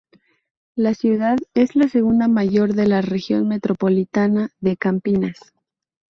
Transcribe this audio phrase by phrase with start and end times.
[0.75, 5.53] La ciudad es la segunda mayor de la Región Metropolitana de Campinas.